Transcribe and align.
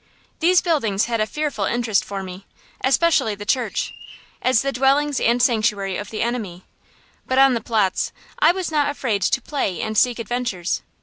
These 0.39 0.63
buildings 0.63 1.05
had 1.05 1.21
a 1.21 1.27
fearful 1.27 1.65
interest 1.65 2.03
for 2.03 2.23
me, 2.23 2.47
especially 2.83 3.35
the 3.35 3.45
church, 3.45 3.93
as 4.41 4.63
the 4.63 4.71
dwellings 4.71 5.19
and 5.19 5.39
sanctuary 5.43 5.95
of 5.95 6.09
the 6.09 6.23
enemy; 6.23 6.63
but 7.27 7.37
on 7.37 7.53
the 7.53 7.61
Platz 7.61 8.11
I 8.39 8.51
was 8.51 8.71
not 8.71 8.89
afraid 8.89 9.21
to 9.21 9.41
play 9.43 9.79
and 9.79 9.95
seek 9.95 10.17
adventures. 10.17 10.81